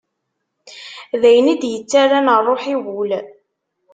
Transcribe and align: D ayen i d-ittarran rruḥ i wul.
D 1.21 1.23
ayen 1.29 1.51
i 1.53 1.55
d-ittarran 1.61 2.27
rruḥ 2.39 2.63
i 2.73 2.75
wul. 2.83 3.11